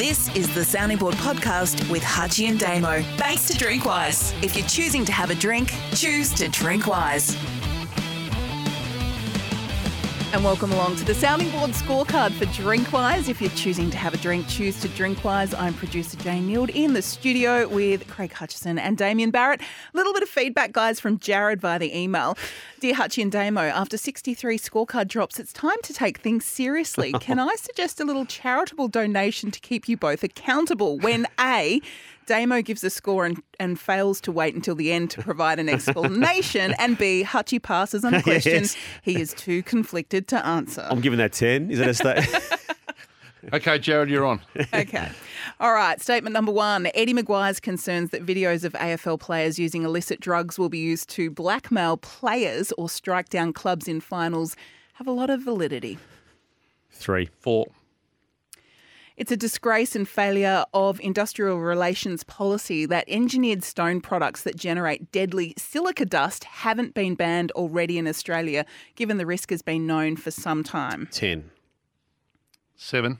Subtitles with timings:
[0.00, 3.02] This is the Sounding Board podcast with Hutchie and Damo.
[3.18, 4.32] Thanks to Drinkwise.
[4.42, 7.36] If you're choosing to have a drink, choose to drink wise.
[10.32, 13.28] And welcome along to the Sounding Board scorecard for Drinkwise.
[13.28, 15.58] If you're choosing to have a drink, choose to Drinkwise.
[15.58, 19.60] I'm producer Jane Neild in the studio with Craig Hutchison and Damian Barrett.
[19.60, 22.38] A little bit of feedback, guys, from Jared via the email.
[22.78, 27.12] Dear Hutchie and Damo, after 63 scorecard drops, it's time to take things seriously.
[27.20, 31.80] Can I suggest a little charitable donation to keep you both accountable when A,
[32.30, 35.68] Damo gives a score and, and fails to wait until the end to provide an
[35.68, 38.76] explanation, and B, Hutchie passes on a question Yes.
[39.02, 40.86] he is too conflicted to answer.
[40.88, 41.72] I'm giving that 10.
[41.72, 42.58] Is that a state?
[43.54, 44.38] Okay, Jared, you're on.
[44.74, 45.08] Okay.
[45.60, 45.98] All right.
[45.98, 50.68] Statement number one Eddie McGuire's concerns that videos of AFL players using illicit drugs will
[50.68, 54.56] be used to blackmail players or strike down clubs in finals
[54.92, 55.98] have a lot of validity.
[56.90, 57.30] Three.
[57.40, 57.66] Four.
[59.16, 65.12] It's a disgrace and failure of industrial relations policy that engineered stone products that generate
[65.12, 70.16] deadly silica dust haven't been banned already in Australia, given the risk has been known
[70.16, 71.08] for some time.
[71.10, 71.50] 10.
[72.76, 73.18] Seven.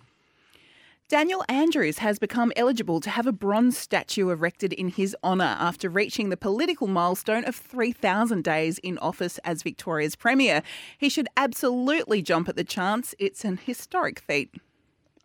[1.10, 5.88] Daniel Andrews has become eligible to have a bronze statue erected in his honour after
[5.90, 10.62] reaching the political milestone of 3,000 days in office as Victoria's Premier.
[10.96, 13.12] He should absolutely jump at the chance.
[13.18, 14.54] It's an historic feat.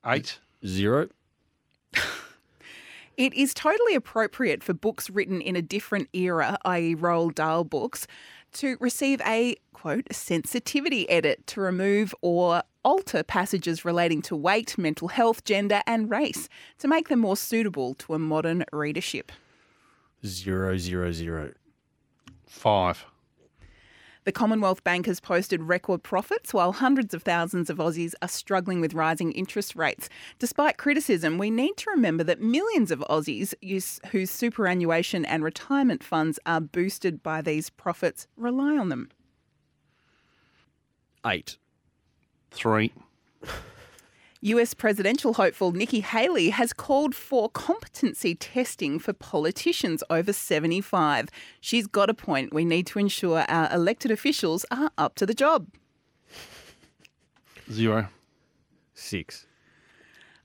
[0.03, 0.39] Eight.
[0.65, 1.09] Zero.
[3.17, 8.07] It is totally appropriate for books written in a different era, i.e., Roald Dahl books,
[8.53, 15.07] to receive a quote sensitivity edit to remove or alter passages relating to weight, mental
[15.07, 19.31] health, gender, and race to make them more suitable to a modern readership.
[20.25, 21.53] Zero, zero, zero.
[22.47, 23.05] Five.
[24.25, 28.81] The Commonwealth Bank has posted record profits while hundreds of thousands of Aussies are struggling
[28.81, 30.09] with rising interest rates.
[30.39, 36.03] Despite criticism, we need to remember that millions of Aussies use, whose superannuation and retirement
[36.03, 39.09] funds are boosted by these profits rely on them.
[41.23, 41.57] Eight.
[42.49, 42.93] Three.
[44.45, 51.29] US presidential hopeful Nikki Haley has called for competency testing for politicians over 75.
[51.61, 52.53] She's got a point.
[52.53, 55.69] We need to ensure our elected officials are up to the job.
[57.71, 58.09] Zero.
[58.93, 59.47] Six.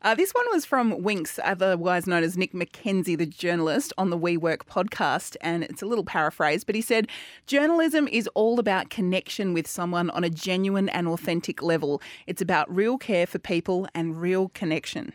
[0.03, 4.17] Uh, this one was from Winks, otherwise known as Nick McKenzie, the journalist, on the
[4.17, 5.37] We Work podcast.
[5.43, 7.07] And it's a little paraphrase, but he said,
[7.47, 12.01] Journalism is all about connection with someone on a genuine and authentic level.
[12.27, 15.13] It's about real care for people and real connection.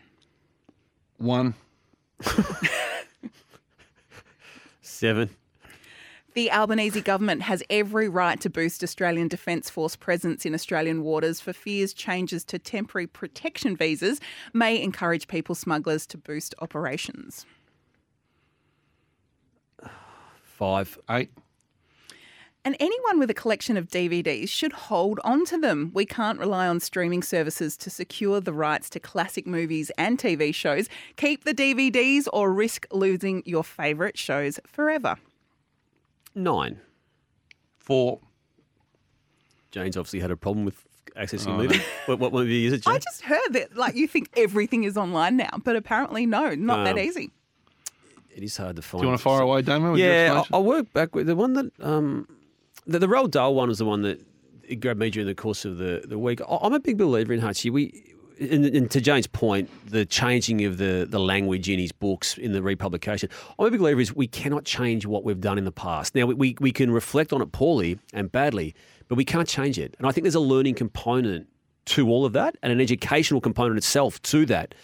[1.18, 1.54] One.
[4.82, 5.30] Seven.
[6.36, 11.40] The Albanese government has every right to boost Australian Defence Force presence in Australian waters
[11.40, 14.20] for fears changes to temporary protection visas
[14.52, 17.46] may encourage people smugglers to boost operations.
[20.42, 20.98] Five.
[21.08, 21.30] Eight.
[22.66, 25.90] And anyone with a collection of DVDs should hold on to them.
[25.94, 30.54] We can't rely on streaming services to secure the rights to classic movies and TV
[30.54, 30.90] shows.
[31.16, 35.16] Keep the DVDs or risk losing your favourite shows forever.
[36.36, 36.78] Nine.
[37.78, 38.20] Four.
[39.72, 40.86] Jane's obviously had a problem with
[41.16, 41.80] accessing a movie.
[42.06, 42.94] What, what movie is it, Jane?
[42.94, 46.84] I just heard that, like, you think everything is online now, but apparently, no, not
[46.84, 47.30] that Um, easy.
[48.32, 49.00] it is hard to find.
[49.00, 49.90] Do you want to fire away, Damo?
[49.92, 50.54] with your Yeah, I, explanation?
[50.54, 52.28] I work back with the one that um,
[52.86, 54.24] the, the Roald Dahl one was the one that
[54.62, 56.40] it grabbed me during the course of the, the week.
[56.42, 57.72] I- I'm a big believer in Hutchie.
[57.72, 62.36] We, and, and to Jane's point, the changing of the, the language in his books
[62.36, 63.28] in the republication.
[63.58, 66.14] I'm a big believer is we cannot change what we've done in the past.
[66.14, 68.74] Now we, we, can reflect on it poorly and badly,
[69.08, 69.94] but we can't change it.
[69.98, 71.48] And I think there's a learning component
[71.86, 74.74] to all of that and an educational component itself to that.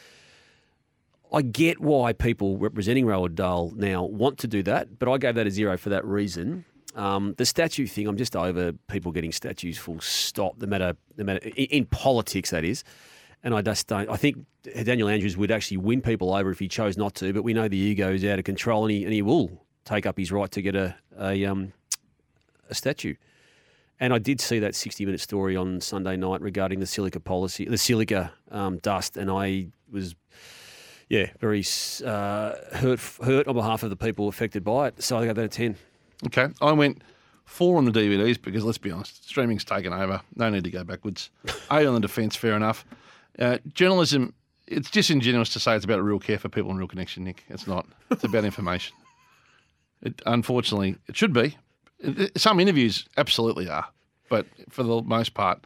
[1.32, 5.34] I get why people representing Roald Dahl now want to do that, but I gave
[5.34, 6.64] that a zero for that reason.
[6.94, 11.24] Um, the statue thing, I'm just over people getting statues full stop, no matter, no
[11.24, 12.84] matter in, in politics, that is.
[13.44, 14.09] And I just don't.
[14.09, 14.47] I think
[14.84, 17.68] Daniel Andrews would actually win people over if he chose not to, but we know
[17.68, 19.50] the ego is out of control, and he and he will
[19.84, 21.72] take up his right to get a a, um,
[22.71, 23.15] a statue.
[23.98, 27.65] And I did see that 60 minute story on Sunday night regarding the silica policy,
[27.66, 30.15] the silica um, dust, and I was
[31.09, 31.62] yeah, very
[32.04, 35.03] uh, hurt hurt on behalf of the people affected by it.
[35.03, 35.77] So I got that a ten.
[36.27, 36.48] Okay.
[36.60, 37.03] I went
[37.44, 40.22] four on the DVDs because let's be honest, streaming's taken over.
[40.36, 41.30] No need to go backwards.
[41.71, 42.86] Eight on the defence, fair enough.
[43.38, 44.34] Uh, journalism,
[44.66, 47.44] it's disingenuous to say it's about real care for people and real connection, Nick.
[47.48, 47.86] It's not.
[48.10, 48.96] It's about information.
[50.02, 51.56] It, unfortunately, it should be.
[52.36, 53.86] Some interviews absolutely are,
[54.28, 55.64] but for the most part,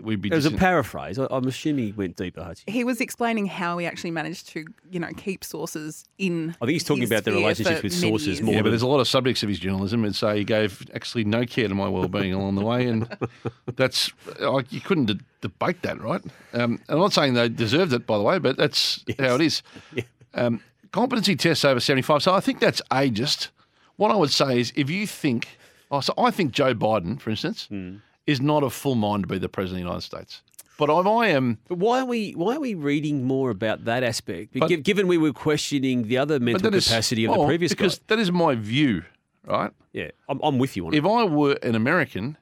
[0.00, 0.30] we'd be.
[0.30, 1.18] It was a paraphrase.
[1.18, 2.68] I, I'm assuming he went deeper, Hutchie.
[2.68, 6.50] He was explaining how he actually managed to, you know, keep sources in.
[6.60, 8.42] I think he's talking about the sphere relationships with sources years.
[8.42, 10.84] more yeah, but there's a lot of subjects of his journalism that say he gave
[10.94, 13.08] actually no care to my well-being along the way, and
[13.76, 14.10] that's
[14.40, 16.22] like you couldn't de- debate that, right?
[16.52, 19.62] Um, I'm not saying they deserved it, by the way, but that's how it is.
[20.36, 23.50] Um, competency tests over 75, so I think that's ageist.
[23.94, 25.46] What I would say is, if you think,
[25.92, 27.98] oh, so I think Joe Biden, for instance, Hmm.
[28.26, 30.42] Is not a full mind to be the president of the United States,
[30.78, 31.58] but if I am.
[31.68, 34.58] But why are we why are we reading more about that aspect?
[34.58, 37.72] But- given we were questioning the other mental that is- capacity of well, the previous
[37.72, 38.04] because guy.
[38.08, 39.04] that is my view,
[39.46, 39.70] right?
[39.92, 40.98] Yeah, I'm, I'm with you on it.
[40.98, 42.36] if I were an American,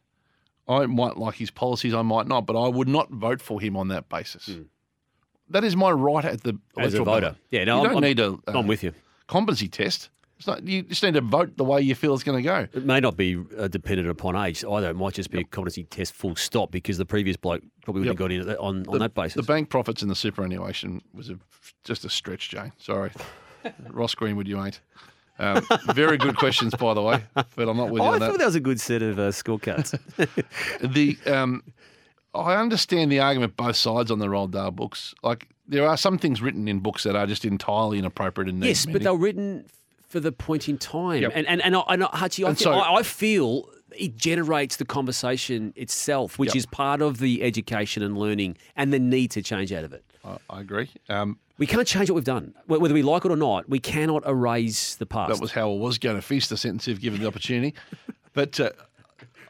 [0.68, 3.76] I might like his policies, I might not, but I would not vote for him
[3.76, 4.48] on that basis.
[5.50, 7.20] That is my right at the As a voter.
[7.20, 7.36] ballot.
[7.50, 8.92] Yeah, no, you I'm- don't I'm- need a uh, I'm with you.
[9.26, 10.08] competency test.
[10.42, 12.66] It's not, you just need to vote the way you feel it's going to go.
[12.76, 14.90] It may not be uh, dependent upon age either.
[14.90, 18.18] It might just be a competency test full stop because the previous bloke probably wouldn't
[18.18, 18.30] Yep.
[18.30, 19.34] have got in on, on The, that basis.
[19.34, 21.38] the bank profits in the superannuation was a,
[21.84, 22.72] just a stretch, Jane.
[22.78, 23.12] Sorry,
[23.90, 24.80] Ross Greenwood, you ain't.
[25.38, 28.18] Um, very good questions, by the way, but I'm not with you Oh, I on
[28.18, 28.38] thought that.
[28.40, 29.96] that was a good set of uh, scorecards.
[30.92, 31.62] the um,
[32.34, 35.14] I understand the argument both sides on the Roald Dahl books.
[35.22, 38.86] Like there are some things written in books that are just entirely inappropriate and yes,
[38.86, 39.66] but they're written
[40.12, 41.22] for the point in time.
[41.22, 41.32] Yep.
[41.34, 44.76] And and and, I, and I, Hutchie, I, And so- I, I feel it generates
[44.76, 46.56] the conversation itself, which Yep.
[46.56, 50.04] is part of the education and learning and the need to change out of it.
[50.24, 50.90] I, I agree.
[51.08, 53.68] Um, We can't change what we've done, whether we like it or not.
[53.68, 55.32] We cannot erase the past.
[55.32, 57.74] that was how I was going to feast the sentence if given the opportunity.
[58.34, 58.70] but uh,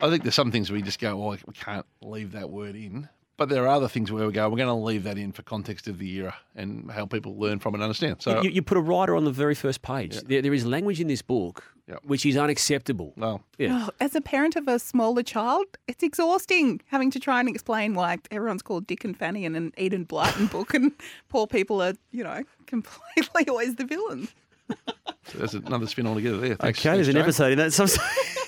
[0.00, 3.08] I think there's some things we just go, well, we can't leave that word in.
[3.42, 5.42] But there are other things where we go, we're going to leave that in for
[5.42, 8.22] context of the era and how people learn from and understand.
[8.22, 10.16] So you, you put a writer on the very first page.
[10.20, 11.98] There, there is language in this book Yep.
[12.04, 13.12] which is unacceptable.
[13.16, 13.86] well, Yeah.
[13.88, 17.94] Oh, as a parent of a smaller child, it's exhausting having to try and explain
[17.94, 20.92] why everyone's called Dick and Fanny in an Enid Blyton book, and
[21.28, 24.28] poor people are, you know, completely always the villain.
[25.24, 26.54] so there's another spin altogether there.
[26.54, 27.72] Thanks, Okay, there's an thanks, episode in that.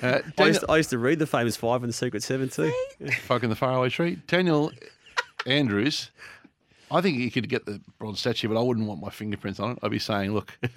[0.00, 0.22] So, Jane.
[0.38, 2.48] Uh, I, used to, I used to read the famous Five and the Secret Seven
[2.48, 2.72] too.
[3.26, 4.18] Folk in the Faraway Tree.
[4.26, 4.72] Daniel
[5.46, 6.10] Andrews.
[6.88, 9.72] I think you could get the bronze statue, but I wouldn't want my fingerprints on
[9.72, 9.78] it.
[9.82, 10.56] I'd be saying, look,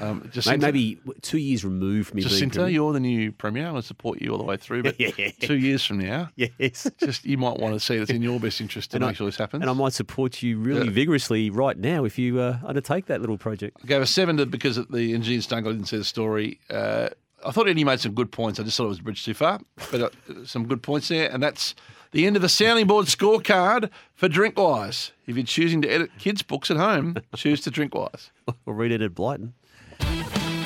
[0.00, 2.74] um, May- Jacinta, Maybe two years removed from me being Jacinta, premier.
[2.74, 3.64] you're the new premier.
[3.64, 4.82] I'm going to support you all the way through.
[4.82, 4.98] But
[5.40, 6.90] two years from now, Yes.
[6.98, 8.02] just you might want to see it.
[8.02, 9.62] It's in your best interest to And I- make sure this happens.
[9.62, 10.92] And I might support you really Yeah.
[10.92, 13.78] vigorously right now if you uh, undertake that little project.
[13.82, 15.66] I gave a seven to because of the engineered stone.
[15.66, 16.60] I didn't see the story.
[16.68, 17.08] Uh,
[17.44, 18.58] I thought Eddie made some good points.
[18.58, 19.60] I just thought it was a bridge too far,
[19.90, 21.30] but uh, some good points there.
[21.30, 21.74] And that's
[22.12, 25.10] the end of the sounding board scorecard for Drinkwise.
[25.26, 28.30] If you're choosing to edit kids' books at home, choose to Drinkwise.
[28.66, 29.52] Or read it at Blyton.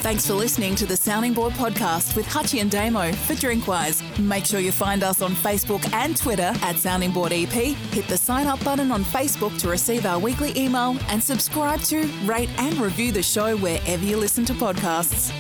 [0.00, 4.00] Thanks for listening to the Sounding Board podcast with Hutchie and Damo for Drinkwise.
[4.18, 7.50] Make sure you find us on Facebook and Twitter at Sounding Board EP.
[7.50, 12.06] Hit the sign up button on Facebook to receive our weekly email and subscribe to,
[12.24, 15.32] rate, and review the show wherever you listen to podcasts.